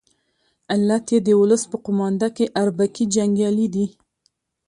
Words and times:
علت 0.73 1.05
یې 1.13 1.19
د 1.23 1.29
ولس 1.39 1.63
په 1.71 1.77
قومانده 1.85 2.29
کې 2.35 2.51
اربکي 2.61 3.03
جنګیالي 3.15 3.67
دي. 3.75 3.85